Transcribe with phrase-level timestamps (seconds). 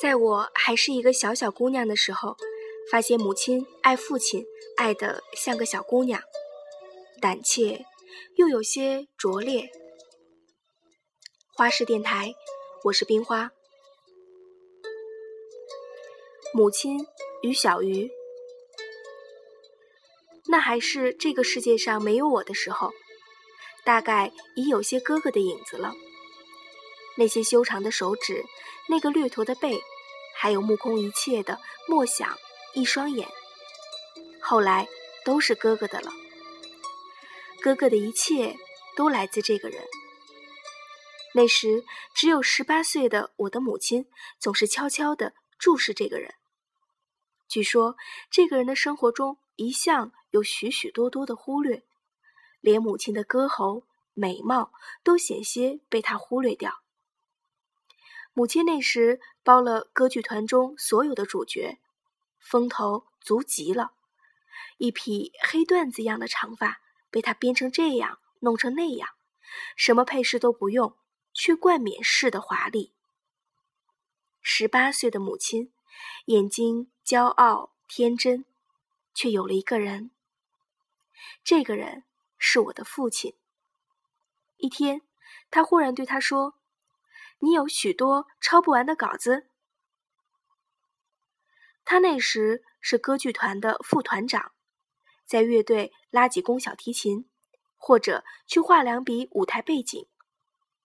[0.00, 2.36] 在我还是一个小小姑娘的时候，
[2.90, 4.46] 发现母亲爱父亲，
[4.78, 6.22] 爱得像个小姑娘，
[7.20, 7.84] 胆怯
[8.36, 9.70] 又有些拙劣。
[11.54, 12.34] 花式电台，
[12.84, 13.50] 我是冰花。
[16.52, 17.06] 母亲
[17.42, 18.10] 与小鱼，
[20.48, 22.90] 那还是这个世界上没有我的时候，
[23.84, 25.92] 大概已有些哥哥的影子了。
[27.16, 28.44] 那些修长的手指，
[28.88, 29.80] 那个掠驼的背，
[30.36, 32.36] 还有目空一切的默想
[32.74, 33.28] 一双眼，
[34.40, 34.88] 后来
[35.24, 36.10] 都是哥哥的了。
[37.62, 38.56] 哥哥的一切
[38.96, 39.80] 都来自这个人。
[41.32, 44.06] 那时只有十八岁的我的母亲，
[44.40, 46.34] 总是悄悄地注视这个人。
[47.50, 47.96] 据说
[48.30, 51.82] 这个人的生活中一向有许许多多的忽略，
[52.60, 53.82] 连母亲的歌喉、
[54.14, 56.80] 美貌都险些被他忽略掉。
[58.32, 61.80] 母亲那时包了歌剧团中所有的主角，
[62.38, 63.94] 风头足极了，
[64.78, 66.80] 一匹黑缎子一样的长发
[67.10, 69.08] 被他编成这样，弄成那样，
[69.74, 70.96] 什么配饰都不用，
[71.34, 72.92] 却冠冕式的华丽。
[74.40, 75.72] 十八岁的母亲，
[76.26, 78.44] 眼睛骄傲天真，
[79.14, 80.10] 却有了一个人。
[81.42, 82.04] 这个人
[82.38, 83.34] 是我的父亲。
[84.56, 85.02] 一天，
[85.50, 86.54] 他忽然对他说。
[87.42, 89.48] 你有许多抄不完的稿子。
[91.86, 94.52] 他那时是歌剧团的副团长，
[95.24, 97.30] 在乐队拉几弓小提琴，
[97.78, 100.06] 或者去画两笔舞台背景。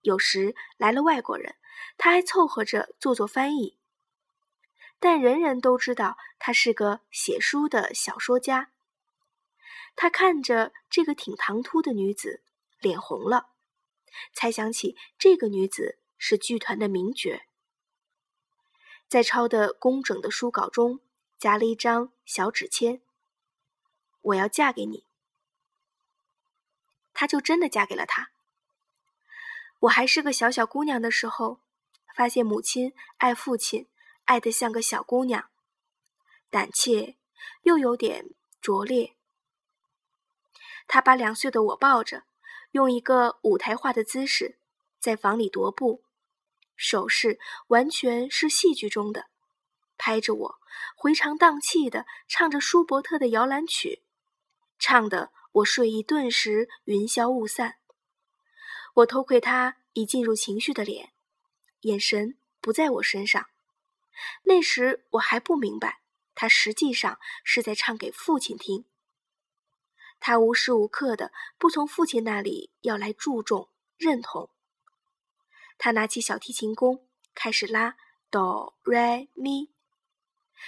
[0.00, 1.56] 有时来了外国人，
[1.98, 3.77] 他还凑合着做做翻译。
[4.98, 8.70] 但人人都知道他是个写书的小说家。
[9.96, 12.42] 他看着这个挺唐突的女子，
[12.78, 13.50] 脸红了，
[14.32, 15.98] 才想起这个女子。
[16.20, 17.46] 是剧团的名角，
[19.06, 20.98] 在抄的工整的书稿中
[21.38, 23.00] 夹了一张小纸签
[24.22, 25.04] ：“我要嫁给你。”
[27.14, 28.32] 他就真的嫁给了他。
[29.78, 31.60] 我还是个小小姑娘的时候，
[32.16, 33.86] 发现母亲爱父亲，
[34.28, 35.48] 爱得像个小姑娘，
[36.50, 37.16] 胆怯
[37.62, 38.26] 又有点
[38.60, 39.16] 拙劣。
[40.86, 42.24] 他把两岁的我抱着，
[42.72, 44.58] 用一个舞台化的姿势
[45.00, 46.04] 在房里踱步。
[46.76, 49.28] 手势完全是戏剧中的，
[49.96, 50.58] 拍着我，
[50.94, 54.02] 回肠荡气的唱着舒伯特的摇篮曲，
[54.78, 57.76] 唱得我睡意顿时云消雾散。
[58.92, 61.14] 我偷窥他已进入情绪的脸，
[61.80, 63.46] 眼神不在我身上。
[64.42, 66.00] 那时我还不明白，
[66.34, 68.84] 他实际上是在唱给父亲听。
[70.20, 74.50] 他无时无刻的不从父亲那里要来注重认同。
[75.78, 77.96] 他拿起小提琴弓，开始拉
[78.30, 79.70] 哆来咪，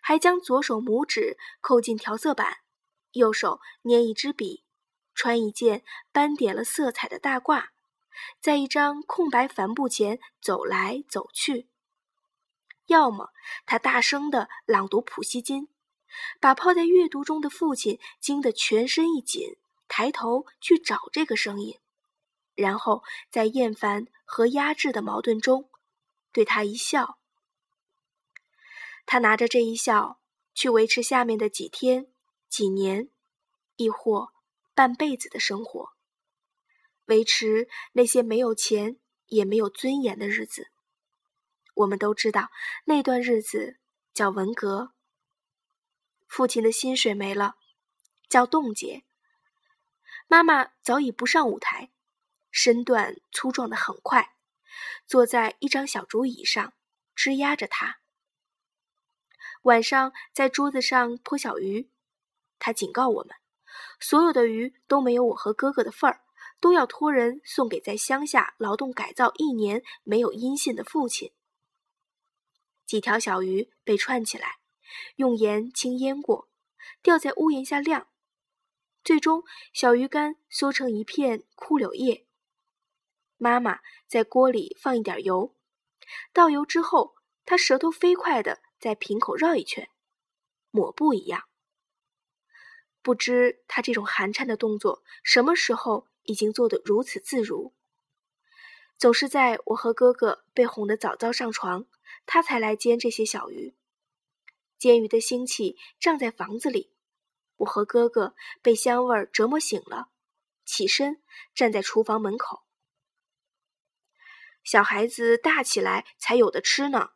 [0.00, 2.58] 还将左手拇指扣进调色板，
[3.12, 4.64] 右手捏一支笔，
[5.12, 5.82] 穿一件
[6.12, 7.70] 斑点了色彩的大褂，
[8.40, 11.71] 在一张空白帆布前走来走去。
[12.86, 13.30] 要么
[13.66, 15.68] 他大声地朗读普希金，
[16.40, 19.56] 把泡在阅读中的父亲惊得全身一紧，
[19.88, 21.78] 抬头去找这个声音。
[22.54, 25.70] 然后在厌烦和压制的矛盾中，
[26.32, 27.18] 对他一笑。
[29.06, 30.20] 他拿着这一笑
[30.54, 32.12] 去维持下面的几天、
[32.48, 33.08] 几年，
[33.76, 34.32] 亦或
[34.74, 35.92] 半辈子的生活，
[37.06, 40.71] 维持那些没有钱也没有尊严的日子。
[41.74, 42.50] 我们都知道
[42.84, 43.78] 那段日子
[44.12, 44.92] 叫文革。
[46.26, 47.56] 父亲的薪水没了，
[48.28, 49.04] 叫冻结。
[50.26, 51.90] 妈妈早已不上舞台。
[52.50, 54.34] 身段粗壮的很快，
[55.06, 56.74] 坐在一张小竹椅上，
[57.14, 58.00] 支压着他。
[59.62, 61.90] 晚上在桌子上泼小鱼，
[62.58, 63.34] 他警告我们：
[64.00, 66.20] 所有的鱼都没有我和哥哥的份儿，
[66.60, 71.32] 都要托人送给在乡下劳动改造一年没有音信的父亲。
[72.92, 74.58] 几条小鱼被串起来，
[75.16, 76.50] 用盐轻腌过，
[77.00, 78.06] 吊在屋檐下晾，
[79.02, 82.26] 最终小鱼干缩成一片枯柳叶。
[83.38, 85.56] 妈妈在锅里放一点油，
[86.34, 87.14] 倒油之后，
[87.46, 89.88] 她舌头飞快地在瓶口绕一圈，
[90.70, 91.44] 抹布一样。
[93.00, 97.74] 不知她这种寒颤的动作什么时候已经做得如此自如。
[98.98, 101.86] 总是在我和哥哥被哄得早早上床，
[102.26, 103.74] 他才来煎这些小鱼。
[104.78, 106.92] 煎鱼的腥气胀在房子里，
[107.56, 110.10] 我和哥哥被香味儿折磨醒了，
[110.64, 111.22] 起身
[111.54, 112.62] 站在厨房门口。
[114.64, 117.10] 小孩子大起来才有的吃呢。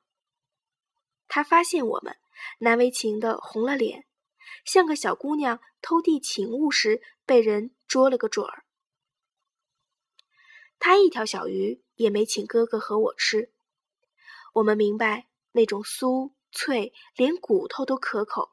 [1.28, 2.16] 他发现我们，
[2.58, 4.06] 难为情的红了脸，
[4.64, 8.64] 像个小姑娘偷递请物时被人捉了个准儿。
[10.78, 13.52] 他一条小鱼也没请哥哥和我吃。
[14.56, 18.52] 我们明白那种酥脆，连骨头都可口。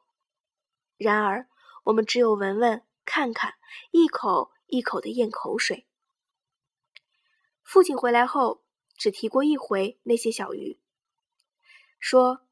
[0.98, 1.48] 然而，
[1.84, 3.54] 我们只有闻闻、看看，
[3.90, 5.86] 一口一口的咽口水。
[7.62, 8.62] 父亲回来后，
[8.98, 10.78] 只提过一回那些小鱼，
[11.98, 12.46] 说：“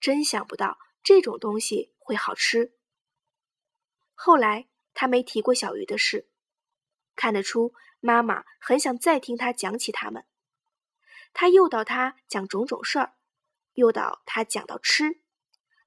[0.00, 2.76] 真想不到这种东西会好吃。”
[4.14, 6.30] 后来他没提过小鱼的事，
[7.16, 10.24] 看得出妈妈很想再听他讲起他们。
[11.34, 13.16] 他诱导他讲种种事儿，
[13.72, 15.20] 诱导他讲到吃，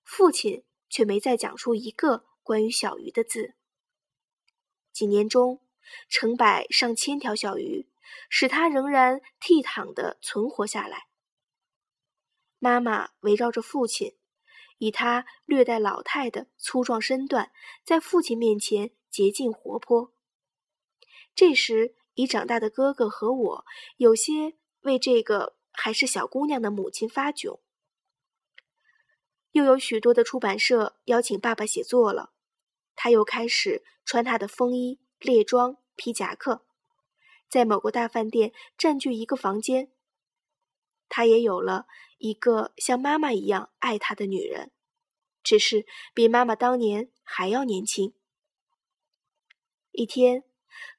[0.03, 3.55] 父亲却没再讲出一个关于小鱼的字。
[4.91, 5.61] 几年中，
[6.09, 7.87] 成百上千条小鱼，
[8.29, 11.07] 使他仍然倜傥地存活下来。
[12.59, 14.17] 妈妈围绕着父亲，
[14.79, 17.53] 以他略带老态的粗壮身段，
[17.85, 20.11] 在父亲面前洁净活泼。
[21.33, 23.65] 这时，已长大的哥哥和我
[23.95, 24.57] 有些。
[24.81, 27.59] 为这个还是小姑娘的母亲发窘，
[29.51, 32.31] 又有许多的出版社邀请爸爸写作了，
[32.95, 36.65] 他又开始穿他的风衣、猎装、皮夹克，
[37.49, 39.91] 在某个大饭店占据一个房间。
[41.09, 41.87] 他也有了
[42.17, 44.71] 一个像妈妈一样爱他的女人，
[45.43, 48.13] 只是比妈妈当年还要年轻。
[49.91, 50.43] 一天，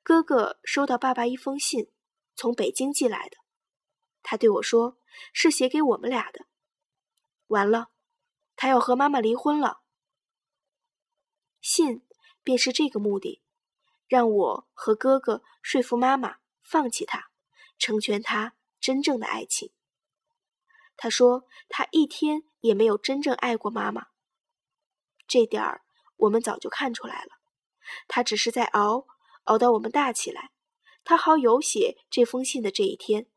[0.02, 1.90] 哥哥收到爸爸一封信，
[2.34, 3.36] 从北京寄来的。
[4.23, 4.99] 他对我说
[5.32, 6.47] ：“是写给我们俩的。”
[7.49, 7.91] 完了，
[8.56, 9.81] 他要和妈妈离婚了。
[11.61, 12.06] 信
[12.43, 13.43] 便是这个目的，
[14.06, 17.31] 让我和哥哥说服妈妈放弃他，
[17.79, 19.73] 成全他真正的爱情。
[20.97, 24.09] 他说他一天也没有真正爱过妈妈。
[25.26, 25.82] 这点儿
[26.17, 27.38] 我们早就看出来了，
[28.09, 29.06] 他只是在熬，
[29.44, 30.50] 熬到我们大起来，
[31.05, 33.31] 他好有写这封信的这一天。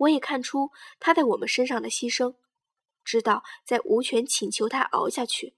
[0.00, 2.36] 我也看出他在我们身上的牺牲，
[3.04, 5.54] 知道在无权请求他熬下去。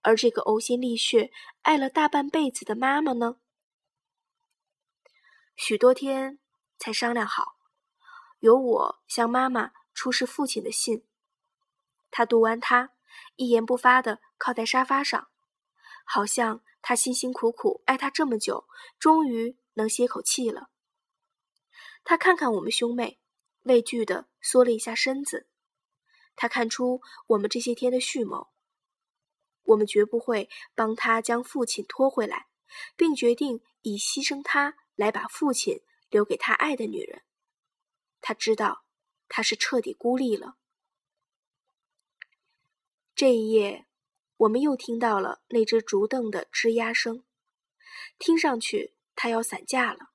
[0.00, 1.30] 而这个呕心沥血
[1.60, 3.36] 爱了大半辈子的妈妈呢？
[5.54, 6.38] 许多天
[6.78, 7.56] 才商量好，
[8.38, 11.06] 由我向妈妈出示父亲的信。
[12.10, 12.94] 他读完，他
[13.36, 15.28] 一言不发的靠在沙发上，
[16.06, 18.66] 好像他辛辛苦苦爱他这么久，
[18.98, 20.69] 终于能歇口气了。
[22.04, 23.20] 他看看我们兄妹，
[23.62, 25.46] 畏惧的缩了一下身子。
[26.36, 28.48] 他看出我们这些天的蓄谋，
[29.62, 32.46] 我们绝不会帮他将父亲拖回来，
[32.96, 37.22] 并决定以牺牲他来把父亲留给他爱的女人。
[38.20, 38.84] 他知道
[39.28, 40.56] 他是彻底孤立了。
[43.14, 43.86] 这一夜，
[44.38, 47.24] 我们又听到了那只竹凳的吱呀声，
[48.18, 50.09] 听上去他要散架了。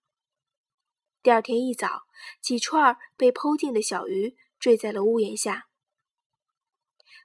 [1.26, 2.06] 第二天一早，
[2.40, 5.68] 几串被剖净的小鱼坠在了屋檐下。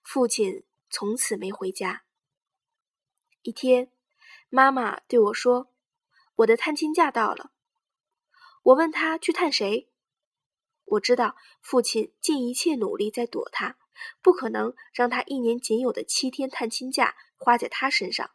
[0.03, 2.05] 父亲从此没回家。
[3.43, 3.93] 一天，
[4.49, 5.71] 妈妈对我说
[6.37, 7.53] ：“我的探亲假到了。”
[8.65, 9.93] 我问他去探谁。
[10.87, 13.77] 我知道父亲尽一切努力在躲他，
[14.23, 18.31] 不可能让他一年仅有的七天探亲假花在他身上。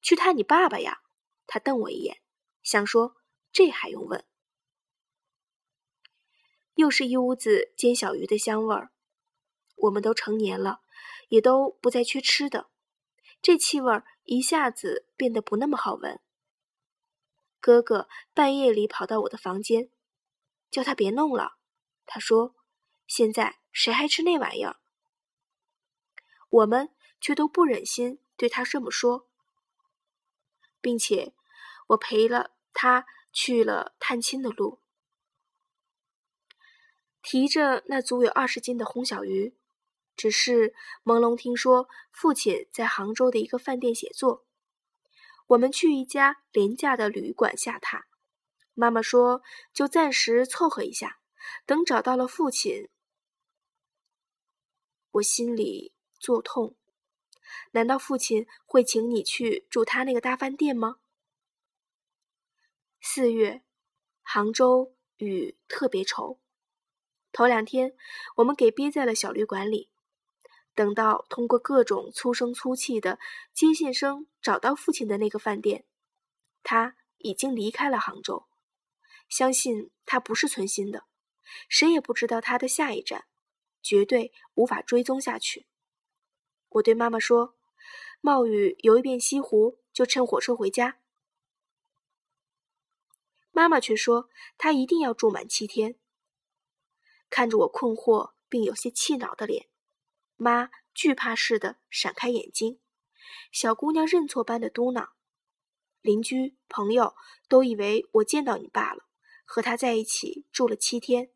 [0.00, 1.02] 去探你爸爸呀！
[1.48, 2.22] 他瞪我一眼，
[2.62, 3.16] 想说
[3.50, 4.24] 这还用问。
[6.76, 8.90] 又是一屋子煎小鱼的香味儿，
[9.76, 10.80] 我们都成年了，
[11.28, 12.68] 也都不再缺吃的，
[13.42, 16.20] 这气味儿一下子变得不那么好闻。
[17.60, 19.90] 哥哥半夜里跑到我的房间，
[20.70, 21.56] 叫他别弄了。
[22.04, 22.54] 他说
[23.08, 24.76] ：“现在谁还吃那玩意儿？”
[26.50, 26.90] 我们
[27.20, 29.28] 却都不忍心对他这么说，
[30.80, 31.34] 并且
[31.88, 34.80] 我陪了他去了探亲的路。
[37.26, 39.56] 提着那足有二十斤的红小鱼，
[40.14, 44.46] 只是朦胧听说父亲在杭州的一个饭店写作。
[45.48, 48.04] 我们去一家廉价的旅馆下榻，
[48.74, 49.42] 妈妈说
[49.72, 51.18] 就暂时凑合一下，
[51.66, 52.88] 等找到了父亲。
[55.10, 56.76] 我心里作痛，
[57.72, 60.98] 难道父亲会请你去住他那个大饭店吗？
[63.00, 63.64] 四月，
[64.22, 66.38] 杭州雨特别稠。
[67.36, 67.94] 头两天，
[68.36, 69.90] 我们给憋在了小旅馆里，
[70.74, 73.18] 等到通过各种粗声粗气的
[73.52, 75.84] 接线生找到父亲的那个饭店，
[76.62, 78.46] 他已经离开了杭州。
[79.28, 81.04] 相信他不是存心的，
[81.68, 83.26] 谁也不知道他的下一站，
[83.82, 85.66] 绝对无法追踪下去。
[86.70, 87.54] 我对妈妈说
[88.22, 91.00] ：“冒雨游一遍西湖，就乘火车回家。”
[93.52, 95.96] 妈妈却说：“他一定要住满七天。”
[97.36, 99.68] 看着我困惑并有些气恼的脸。
[100.36, 102.80] 妈惧怕似的闪开眼睛，
[103.52, 105.10] 小姑娘认错般的嘟囔
[106.00, 107.14] ：“邻居朋友
[107.46, 109.04] 都以为我见到你爸了，
[109.44, 111.30] 和他在一起住了七天。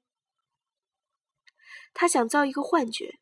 [1.93, 3.21] 她想造一个幻觉，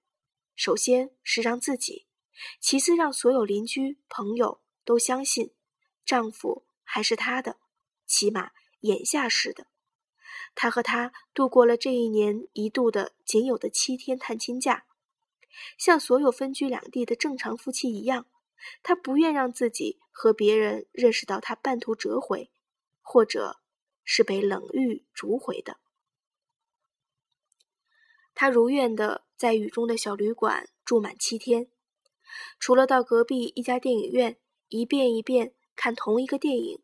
[0.55, 2.07] 首先是让自己，
[2.61, 5.53] 其次让所有邻居朋友都相信，
[6.05, 7.59] 丈夫还是她的，
[8.07, 9.67] 起码眼下是的。
[10.61, 14.87] 他和他度过了这一年一度的仅有的七天探亲假。”
[15.79, 18.27] 像所有分居两地的正常夫妻一样，
[18.83, 22.51] 他不愿让自己和别人认识到他半途折回，
[23.01, 23.61] 或者
[24.03, 25.79] 是被冷遇逐回的。
[28.35, 31.71] 他如愿的在雨中的小旅馆住满七天，
[32.59, 34.39] 除了到隔壁一家电影院
[34.69, 36.83] 一遍一遍看同一个电影，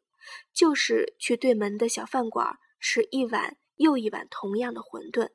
[0.53, 5.33] 就是去对门的小饭馆吃一碗又一碗同样的馄饨，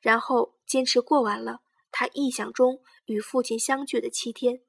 [0.00, 1.62] 然后坚持过完了。
[1.96, 4.64] 他臆想中与父亲相聚的七天，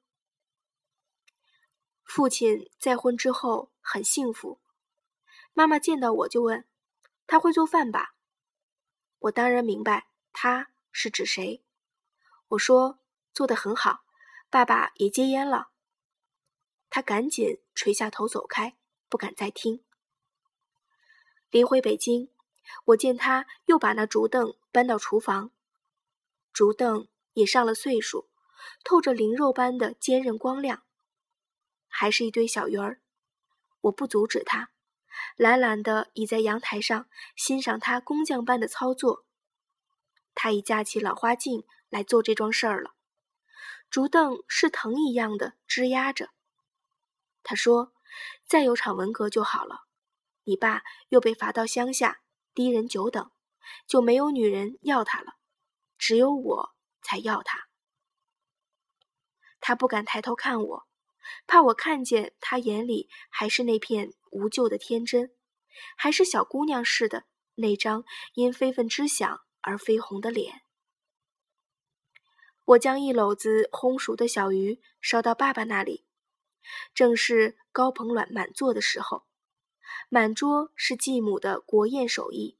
[2.04, 4.60] 父亲再婚之后很幸福。
[5.52, 6.68] 妈妈见到我就问
[7.26, 8.14] ：“他会做饭吧？”
[9.18, 11.64] 我当然明白他是指谁。
[12.48, 13.00] 我说
[13.34, 14.04] ：“做得很好，
[14.50, 15.70] 爸爸也戒烟了。”
[16.90, 18.76] 他赶紧垂下头走开，
[19.08, 19.85] 不敢再听。
[21.50, 22.30] 临回北京，
[22.86, 25.50] 我见他又把那竹凳搬到厨房，
[26.52, 27.08] 竹凳。
[27.36, 28.30] 也上了岁数，
[28.82, 30.84] 透着灵肉般的坚韧光亮，
[31.86, 33.02] 还是一堆小鱼儿。
[33.82, 34.70] 我不阻止他，
[35.36, 39.26] 懒懒地倚在阳台上欣赏他工匠般的操作。
[40.34, 42.94] 他已架起老花镜来做这桩事儿了，
[43.90, 46.30] 竹凳是藤一样的枝压着。
[47.42, 47.92] 他说
[48.48, 49.82] ：“再有场文革就好了，
[50.46, 52.22] 你爸又被罚到乡下，
[52.54, 53.30] 低人久等，
[53.86, 55.34] 就没有女人要他了，
[55.98, 56.72] 只有我。”
[57.08, 57.68] 才要他，
[59.60, 60.88] 他不敢抬头看我，
[61.46, 65.32] 怕我看见他眼里还是那片无救的天真，
[65.96, 70.62] 还是小姑娘似的那张因非分之想而绯红的脸。
[72.64, 76.08] 我将一篓子烘熟的小鱼烧到爸爸那里，
[76.92, 79.24] 正是高朋卵满座的时候，
[80.08, 82.58] 满桌是继母的国宴手艺。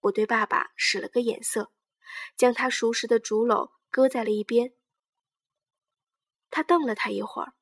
[0.00, 1.72] 我对爸爸使了个眼色。
[2.36, 4.72] 将他熟识的竹篓搁在了一边，
[6.50, 7.52] 他瞪了他一会儿，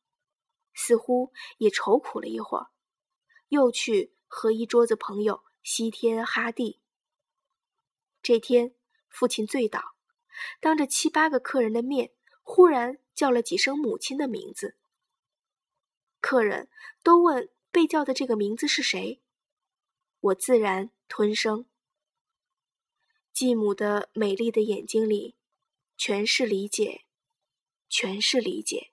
[0.73, 2.69] 似乎也愁苦了一会儿，
[3.49, 6.81] 又去和一桌子朋友西天哈地。
[8.23, 8.75] 这天，
[9.09, 9.97] 父亲醉倒，
[10.61, 14.77] 当着七八个客人的面，忽然叫了几声母亲的名字。
[16.21, 16.71] 客人
[17.03, 19.21] 都问被叫的这个名字是谁，
[20.19, 21.67] 我自然吞声。
[23.35, 25.37] 继母的美丽的眼睛里，
[25.99, 27.05] 全是理解，
[27.91, 28.93] 全是理解。